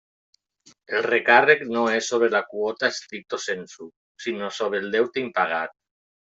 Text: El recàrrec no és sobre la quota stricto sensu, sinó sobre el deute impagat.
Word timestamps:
El 0.99 1.03
recàrrec 1.07 1.61
no 1.75 1.83
és 1.97 2.09
sobre 2.15 2.31
la 2.37 2.41
quota 2.55 2.91
stricto 3.01 3.41
sensu, 3.45 3.89
sinó 4.27 4.53
sobre 4.61 4.85
el 4.89 4.93
deute 4.99 5.27
impagat. 5.29 5.81